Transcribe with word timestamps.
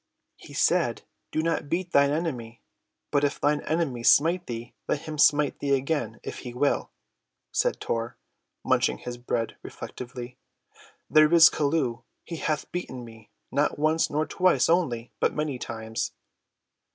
"He 0.37 0.55
said, 0.55 1.03
'Do 1.29 1.43
not 1.43 1.69
beat 1.69 1.91
thine 1.91 2.09
enemy; 2.09 2.63
but 3.11 3.23
if 3.23 3.39
thine 3.39 3.61
enemy 3.61 4.01
smite 4.01 4.47
thee, 4.47 4.73
let 4.87 5.01
him 5.01 5.19
smite 5.19 5.59
thee 5.59 5.75
again, 5.75 6.19
if 6.23 6.39
he 6.39 6.55
will,'" 6.55 6.89
said 7.51 7.79
Tor, 7.79 8.17
munching 8.65 8.97
his 8.97 9.17
bread 9.19 9.57
reflectively. 9.61 10.39
"There 11.07 11.31
is 11.31 11.51
Chelluh; 11.51 12.01
he 12.23 12.37
hath 12.37 12.71
beaten 12.71 13.05
me, 13.05 13.29
not 13.51 13.77
once 13.77 14.09
nor 14.09 14.25
twice 14.25 14.69
only, 14.69 15.11
but 15.19 15.35
many 15.35 15.59
times." 15.59 16.13